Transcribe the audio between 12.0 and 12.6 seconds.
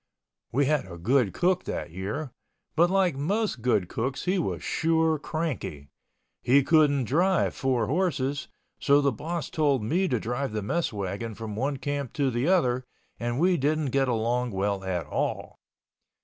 to the